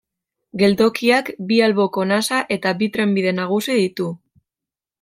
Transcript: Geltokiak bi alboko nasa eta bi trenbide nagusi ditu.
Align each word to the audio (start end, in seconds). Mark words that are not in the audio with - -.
Geltokiak 0.61 1.29
bi 1.51 1.59
alboko 1.67 2.07
nasa 2.13 2.39
eta 2.57 2.73
bi 2.81 2.89
trenbide 2.97 3.37
nagusi 3.41 3.77
ditu. 3.85 4.09